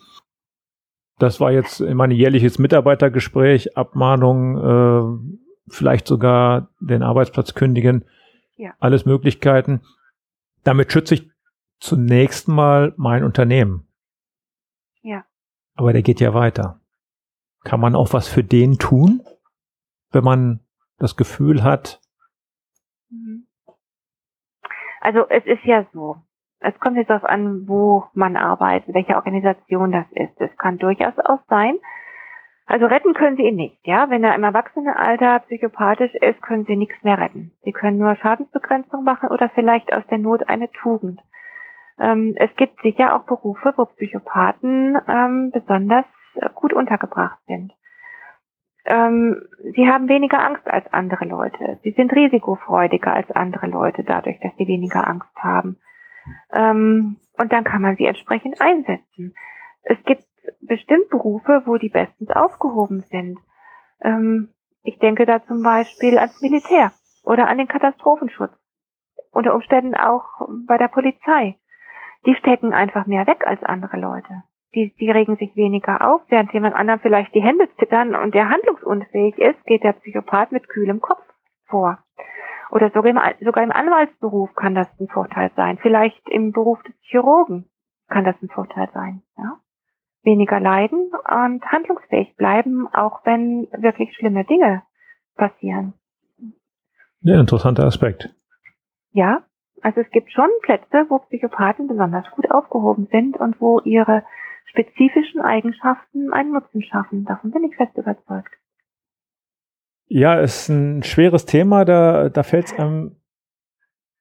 [1.19, 8.05] Das war jetzt mein jährliches Mitarbeitergespräch, Abmahnung, äh, vielleicht sogar den Arbeitsplatz kündigen,
[8.57, 8.73] ja.
[8.79, 9.81] alles Möglichkeiten.
[10.63, 11.31] Damit schütze ich
[11.79, 13.87] zunächst mal mein Unternehmen.
[15.01, 15.25] Ja.
[15.75, 16.79] Aber der geht ja weiter.
[17.63, 19.21] Kann man auch was für den tun,
[20.11, 20.59] wenn man
[20.97, 22.01] das Gefühl hat?
[23.09, 23.47] Mhm.
[25.01, 26.17] Also es ist ja so.
[26.59, 30.39] Es kommt jetzt darauf an, wo man arbeitet, welche Organisation das ist.
[30.39, 31.77] Es kann durchaus auch sein,
[32.65, 34.09] also retten können sie ihn nicht, ja.
[34.09, 37.51] Wenn er im Erwachsenenalter psychopathisch ist, können sie nichts mehr retten.
[37.63, 41.19] Sie können nur Schadensbegrenzung machen oder vielleicht aus der Not eine Tugend.
[41.99, 46.05] Ähm, es gibt sicher auch Berufe, wo Psychopathen ähm, besonders
[46.55, 47.73] gut untergebracht sind.
[48.85, 49.41] Ähm,
[49.75, 51.79] sie haben weniger Angst als andere Leute.
[51.83, 55.77] Sie sind risikofreudiger als andere Leute dadurch, dass sie weniger Angst haben.
[56.51, 59.35] Ähm, und dann kann man sie entsprechend einsetzen.
[59.83, 60.25] Es gibt
[60.61, 63.39] bestimmt Berufe, wo die bestens aufgehoben sind.
[64.01, 64.49] Ähm,
[64.83, 66.91] ich denke da zum Beispiel ans Militär
[67.23, 68.51] oder an den Katastrophenschutz.
[69.31, 70.25] Unter Umständen auch
[70.67, 71.57] bei der Polizei.
[72.25, 74.43] Die stecken einfach mehr weg als andere Leute.
[74.75, 78.49] Die, die regen sich weniger auf, während jemand anderem vielleicht die Hände zittern und der
[78.49, 81.23] handlungsunfähig ist, geht der Psychopath mit kühlem Kopf
[81.65, 81.99] vor.
[82.71, 85.77] Oder sogar im, sogar im Anwaltsberuf kann das ein Vorteil sein.
[85.79, 87.69] Vielleicht im Beruf des Chirurgen
[88.09, 89.21] kann das ein Vorteil sein.
[89.37, 89.59] Ja?
[90.23, 94.83] weniger leiden und handlungsfähig bleiben, auch wenn wirklich schlimme Dinge
[95.35, 95.93] passieren.
[97.21, 98.33] Ja, interessanter Aspekt.
[99.11, 99.43] Ja,
[99.81, 104.23] also es gibt schon Plätze, wo Psychopathen besonders gut aufgehoben sind und wo ihre
[104.73, 107.25] spezifischen Eigenschaften einen Nutzen schaffen.
[107.25, 108.53] Davon bin ich fest überzeugt.
[110.07, 113.15] Ja, ist ein schweres Thema, da, da fällt es einem,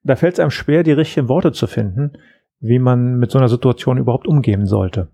[0.02, 2.12] da fällt es einem schwer, die richtigen Worte zu finden,
[2.60, 5.10] wie man mit so einer Situation überhaupt umgehen sollte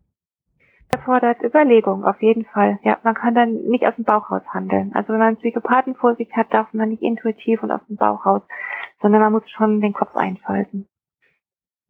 [0.89, 2.79] erfordert Überlegung, auf jeden Fall.
[2.83, 4.93] Ja, man kann dann nicht aus dem Bauch raus handeln.
[4.95, 7.97] Also wenn man einen Psychopathen vor sich hat, darf man nicht intuitiv und aus dem
[7.97, 8.43] Bauch raus,
[9.01, 10.87] sondern man muss schon den Kopf einschalten.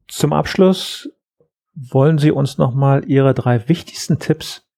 [0.08, 1.12] Zum Abschluss
[1.90, 4.68] wollen Sie uns nochmal Ihre drei wichtigsten Tipps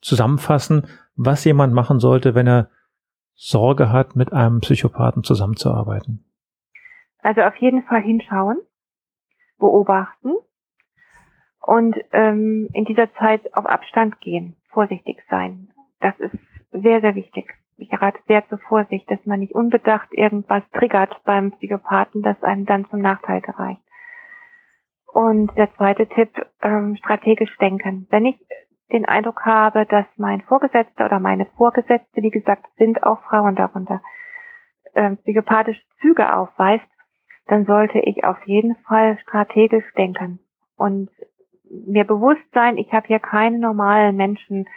[0.00, 2.70] zusammenfassen, was jemand machen sollte, wenn er
[3.34, 6.24] Sorge hat, mit einem Psychopathen zusammenzuarbeiten?
[7.22, 8.58] Also auf jeden Fall hinschauen,
[9.58, 10.34] beobachten,
[11.62, 15.68] und ähm, in dieser Zeit auf Abstand gehen, vorsichtig sein.
[16.00, 16.36] Das ist
[16.72, 17.54] sehr, sehr wichtig.
[17.76, 22.66] Ich rate sehr zur Vorsicht, dass man nicht unbedacht irgendwas triggert beim Psychopathen, das einem
[22.66, 23.80] dann zum Nachteil gereicht.
[25.12, 26.30] Und der zweite Tipp,
[26.62, 28.06] ähm, strategisch denken.
[28.10, 28.36] Wenn ich
[28.92, 34.02] den Eindruck habe, dass mein Vorgesetzter oder meine Vorgesetzte, wie gesagt, sind auch Frauen darunter,
[34.94, 36.84] ähm, psychopathische Züge aufweist,
[37.46, 40.38] dann sollte ich auf jeden Fall strategisch denken
[40.76, 41.10] und
[41.70, 44.68] mir bewusst sein, ich habe hier keinen normalen Menschen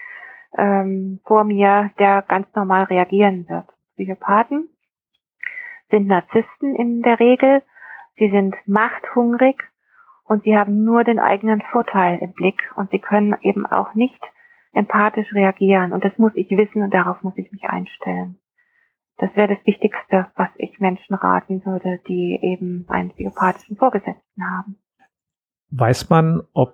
[0.58, 3.65] ähm, vor mir, der ganz normal reagieren wird.
[3.93, 4.69] Psychopathen
[5.89, 7.63] sind Narzissten in der Regel,
[8.17, 9.63] sie sind machthungrig
[10.34, 14.19] und sie haben nur den eigenen Vorteil im Blick und sie können eben auch nicht
[14.74, 18.39] empathisch reagieren und das muss ich wissen und darauf muss ich mich einstellen.
[19.17, 24.78] Das wäre das Wichtigste, was ich Menschen raten würde, die eben einen psychopathischen Vorgesetzten haben.
[25.69, 26.74] Weiß man, ob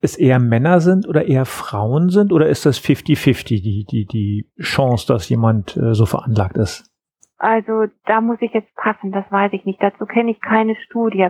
[0.00, 4.50] es eher Männer sind oder eher Frauen sind oder ist das 50-50 die, die, die
[4.60, 6.92] Chance, dass jemand äh, so veranlagt ist?
[7.36, 9.80] Also da muss ich jetzt passen, das weiß ich nicht.
[9.80, 11.28] Dazu kenne ich keine Studie.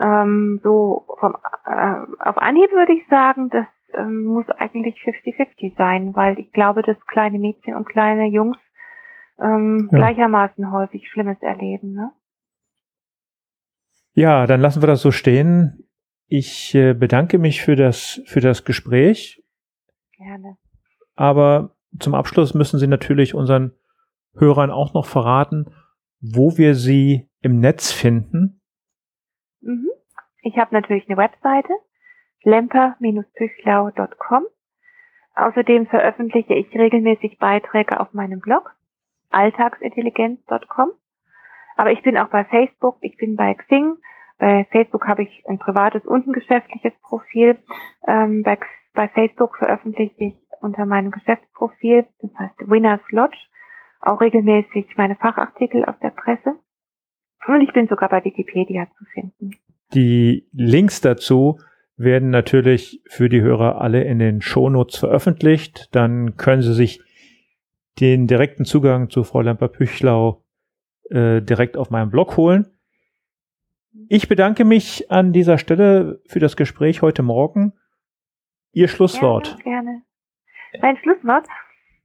[0.00, 6.14] Ähm, so vom, äh, auf Anhieb würde ich sagen, das ähm, muss eigentlich 50-50 sein,
[6.14, 8.56] weil ich glaube, dass kleine Mädchen und kleine Jungs
[9.40, 9.98] ähm, ja.
[9.98, 11.92] gleichermaßen häufig Schlimmes erleben.
[11.92, 12.10] Ne?
[14.14, 15.88] Ja, dann lassen wir das so stehen.
[16.26, 19.42] Ich äh, bedanke mich für das, für das Gespräch.
[20.16, 20.56] Gerne.
[21.14, 23.72] Aber zum Abschluss müssen Sie natürlich unseren
[24.34, 25.66] Hörern auch noch verraten,
[26.20, 28.61] wo wir Sie im Netz finden.
[30.42, 31.72] Ich habe natürlich eine Webseite,
[32.42, 34.44] lemper-püchlau.com.
[35.34, 38.74] Außerdem veröffentliche ich regelmäßig Beiträge auf meinem Blog,
[39.30, 40.90] alltagsintelligenz.com.
[41.76, 43.96] Aber ich bin auch bei Facebook, ich bin bei Xing,
[44.38, 47.56] bei Facebook habe ich ein privates und ein geschäftliches Profil.
[48.08, 48.58] Ähm, bei,
[48.92, 53.38] bei Facebook veröffentliche ich unter meinem Geschäftsprofil, das heißt Winners Lodge,
[54.00, 56.58] auch regelmäßig meine Fachartikel auf der Presse.
[57.46, 59.52] Und ich bin sogar bei Wikipedia zu finden.
[59.94, 61.58] Die Links dazu
[61.96, 65.94] werden natürlich für die Hörer alle in den Shownotes veröffentlicht.
[65.94, 67.02] Dann können Sie sich
[68.00, 70.42] den direkten Zugang zu Frau Lemper-Püchlau
[71.10, 72.66] äh, direkt auf meinem Blog holen.
[74.08, 77.74] Ich bedanke mich an dieser Stelle für das Gespräch heute Morgen.
[78.72, 79.58] Ihr Schlusswort.
[79.62, 80.02] Gerne.
[80.72, 80.80] gerne.
[80.80, 81.46] Mein Schlusswort?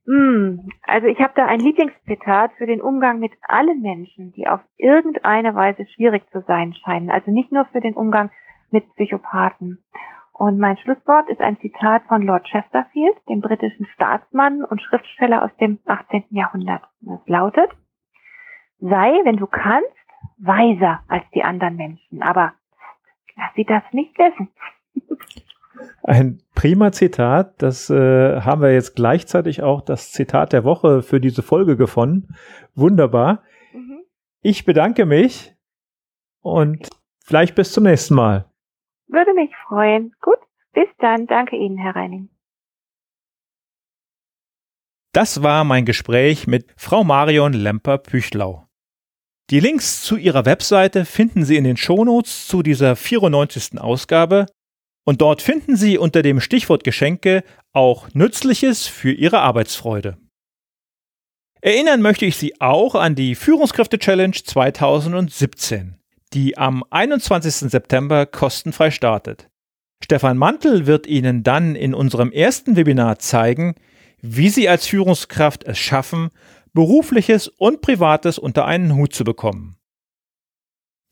[0.08, 4.62] Hm, also ich habe da ein Lieblingszitat für den Umgang mit allen Menschen, die auf
[4.78, 7.12] irgendeine Weise schwierig zu sein scheinen.
[7.12, 8.32] Also nicht nur für den Umgang
[8.72, 9.84] mit Psychopathen.
[10.32, 15.52] Und mein Schlusswort ist ein Zitat von Lord Chesterfield, dem britischen Staatsmann und Schriftsteller aus
[15.60, 16.26] dem 18.
[16.30, 16.84] Jahrhundert.
[17.02, 17.70] Es lautet,
[18.80, 19.90] sei, wenn du kannst,
[20.38, 22.54] weiser als die anderen Menschen, aber
[23.36, 24.50] lass sie das nicht wissen.
[26.04, 27.62] Ein prima Zitat.
[27.62, 32.36] Das äh, haben wir jetzt gleichzeitig auch das Zitat der Woche für diese Folge gefunden.
[32.76, 33.44] Wunderbar.
[33.74, 34.04] Mhm.
[34.42, 35.56] Ich bedanke mich
[36.42, 36.90] und
[37.24, 38.46] vielleicht bis zum nächsten Mal.
[39.08, 40.14] Würde mich freuen.
[40.22, 40.40] Gut,
[40.74, 41.28] bis dann.
[41.28, 42.30] Danke Ihnen, Herr Reining.
[45.14, 48.68] Das war mein Gespräch mit Frau Marion Lemper-Püchlau.
[49.50, 53.80] Die Links zu ihrer Webseite finden Sie in den Shownotes zu dieser 94.
[53.80, 54.46] Ausgabe
[55.08, 60.18] und dort finden Sie unter dem Stichwort Geschenke auch Nützliches für Ihre Arbeitsfreude.
[61.62, 65.98] Erinnern möchte ich Sie auch an die Führungskräfte Challenge 2017
[66.34, 67.72] die am 21.
[67.72, 69.50] September kostenfrei startet.
[70.04, 73.76] Stefan Mantel wird Ihnen dann in unserem ersten Webinar zeigen,
[74.22, 76.30] wie Sie als Führungskraft es schaffen,
[76.74, 79.78] berufliches und privates unter einen Hut zu bekommen.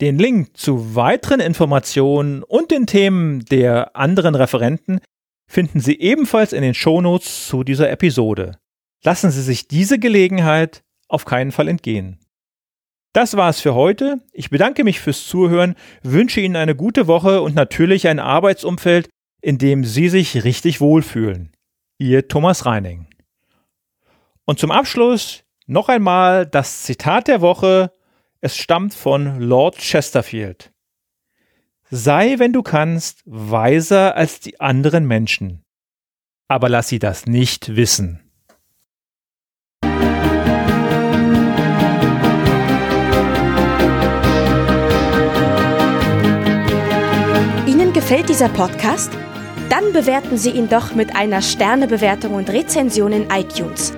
[0.01, 4.99] Den Link zu weiteren Informationen und den Themen der anderen Referenten
[5.47, 8.57] finden Sie ebenfalls in den Shownotes zu dieser Episode.
[9.03, 12.19] Lassen Sie sich diese Gelegenheit auf keinen Fall entgehen.
[13.13, 14.19] Das war's für heute.
[14.33, 19.07] Ich bedanke mich fürs Zuhören, wünsche Ihnen eine gute Woche und natürlich ein Arbeitsumfeld,
[19.41, 21.53] in dem Sie sich richtig wohlfühlen.
[21.97, 23.07] Ihr Thomas Reining.
[24.43, 27.94] Und zum Abschluss noch einmal das Zitat der Woche.
[28.45, 30.71] Es stammt von Lord Chesterfield.
[31.89, 35.63] Sei, wenn du kannst, weiser als die anderen Menschen.
[36.47, 38.21] Aber lass sie das nicht wissen.
[47.93, 49.09] gefällt dieser Podcast?
[49.69, 53.93] Dann bewerten Sie ihn doch mit einer Sternebewertung und Rezension in iTunes.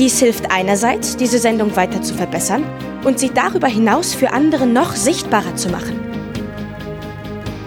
[0.00, 2.64] Dies hilft einerseits, diese Sendung weiter zu verbessern
[3.04, 6.00] und sie darüber hinaus für andere noch sichtbarer zu machen.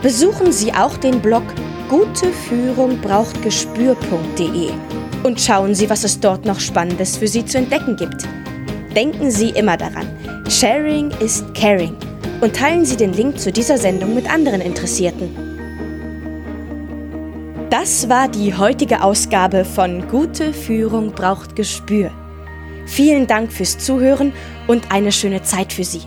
[0.01, 1.43] Besuchen Sie auch den Blog
[1.89, 4.71] guteführungbrauchtgespür.de
[5.21, 8.27] und schauen Sie, was es dort noch Spannendes für Sie zu entdecken gibt.
[8.95, 10.07] Denken Sie immer daran,
[10.49, 11.95] Sharing ist Caring
[12.41, 15.29] und teilen Sie den Link zu dieser Sendung mit anderen Interessierten.
[17.69, 22.09] Das war die heutige Ausgabe von Gute Führung braucht Gespür.
[22.85, 24.33] Vielen Dank fürs Zuhören
[24.67, 26.01] und eine schöne Zeit für Sie.